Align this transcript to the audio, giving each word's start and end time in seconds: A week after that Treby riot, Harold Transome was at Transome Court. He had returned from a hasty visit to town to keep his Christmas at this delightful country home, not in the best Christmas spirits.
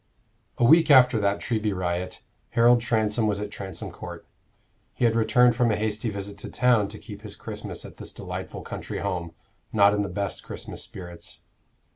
A 0.57 0.63
week 0.63 0.89
after 0.89 1.19
that 1.19 1.37
Treby 1.39 1.75
riot, 1.75 2.23
Harold 2.57 2.81
Transome 2.81 3.27
was 3.27 3.39
at 3.39 3.51
Transome 3.51 3.91
Court. 3.91 4.25
He 4.95 5.05
had 5.05 5.15
returned 5.15 5.55
from 5.55 5.69
a 5.69 5.75
hasty 5.75 6.09
visit 6.09 6.39
to 6.39 6.49
town 6.49 6.87
to 6.87 6.97
keep 6.97 7.21
his 7.21 7.35
Christmas 7.35 7.85
at 7.85 7.97
this 7.97 8.11
delightful 8.11 8.63
country 8.63 8.97
home, 8.97 9.33
not 9.71 9.93
in 9.93 10.01
the 10.01 10.09
best 10.09 10.41
Christmas 10.41 10.81
spirits. 10.83 11.41